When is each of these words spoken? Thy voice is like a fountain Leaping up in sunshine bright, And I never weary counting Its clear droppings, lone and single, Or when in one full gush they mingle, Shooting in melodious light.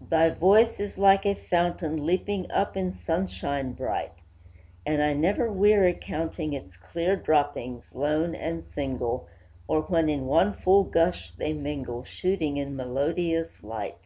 Thy 0.00 0.30
voice 0.30 0.80
is 0.80 0.96
like 0.96 1.26
a 1.26 1.34
fountain 1.34 2.06
Leaping 2.06 2.50
up 2.50 2.78
in 2.78 2.94
sunshine 2.94 3.72
bright, 3.74 4.14
And 4.86 5.02
I 5.02 5.12
never 5.12 5.52
weary 5.52 5.92
counting 6.00 6.54
Its 6.54 6.78
clear 6.78 7.14
droppings, 7.14 7.94
lone 7.94 8.34
and 8.34 8.64
single, 8.64 9.28
Or 9.68 9.82
when 9.82 10.08
in 10.08 10.24
one 10.24 10.54
full 10.54 10.84
gush 10.84 11.32
they 11.32 11.52
mingle, 11.52 12.04
Shooting 12.04 12.56
in 12.56 12.74
melodious 12.74 13.62
light. 13.62 14.00